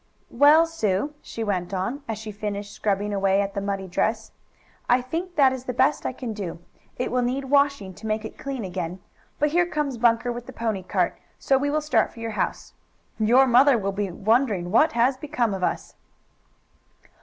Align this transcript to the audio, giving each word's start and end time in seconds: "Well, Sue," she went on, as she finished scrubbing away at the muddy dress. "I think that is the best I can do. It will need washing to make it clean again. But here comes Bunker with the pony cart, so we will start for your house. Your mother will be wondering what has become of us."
"Well, 0.31 0.65
Sue," 0.65 1.13
she 1.21 1.43
went 1.43 1.75
on, 1.75 2.01
as 2.07 2.17
she 2.17 2.31
finished 2.31 2.73
scrubbing 2.73 3.13
away 3.13 3.39
at 3.39 3.53
the 3.53 3.61
muddy 3.61 3.87
dress. 3.87 4.31
"I 4.89 4.99
think 4.99 5.35
that 5.35 5.53
is 5.53 5.65
the 5.65 5.75
best 5.75 6.07
I 6.07 6.11
can 6.11 6.33
do. 6.33 6.57
It 6.97 7.11
will 7.11 7.21
need 7.21 7.45
washing 7.51 7.93
to 7.93 8.07
make 8.07 8.25
it 8.25 8.35
clean 8.35 8.65
again. 8.65 8.99
But 9.37 9.49
here 9.49 9.67
comes 9.67 9.99
Bunker 9.99 10.31
with 10.31 10.47
the 10.47 10.53
pony 10.53 10.81
cart, 10.81 11.19
so 11.37 11.55
we 11.55 11.69
will 11.69 11.81
start 11.81 12.11
for 12.11 12.19
your 12.19 12.31
house. 12.31 12.73
Your 13.19 13.45
mother 13.45 13.77
will 13.77 13.91
be 13.91 14.09
wondering 14.09 14.71
what 14.71 14.93
has 14.93 15.17
become 15.17 15.53
of 15.53 15.63
us." 15.63 15.93